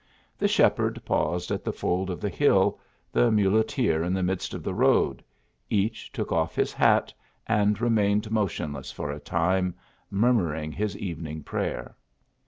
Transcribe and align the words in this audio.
The 0.35 0.47
shepherd 0.47 0.99
paused 1.05 1.51
on 1.51 1.59
the 1.63 1.71
fold 1.71 2.09
of 2.09 2.19
the 2.21 2.29
hill, 2.29 2.79
the 3.11 3.29
muleteer 3.31 4.01
in 4.01 4.15
the 4.15 4.23
midst 4.23 4.51
of 4.55 4.63
the 4.63 4.73
road; 4.73 5.23
each 5.69 6.11
took 6.11 6.31
off 6.31 6.55
his 6.55 6.73
hat, 6.73 7.13
and 7.45 7.79
remained 7.79 8.31
motionless 8.31 8.91
for 8.91 9.11
a 9.11 9.19
time, 9.19 9.75
murmuring 10.09 10.71
his 10.71 10.97
even 10.97 11.27
ing 11.27 11.43
prayer. 11.43 11.95